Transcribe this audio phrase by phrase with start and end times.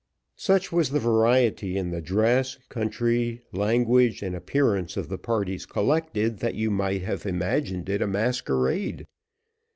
[0.37, 6.39] Such was the variety in the dress, country, language, and appearance of the parties collected,
[6.39, 9.05] that you might have imagined it a masquerade.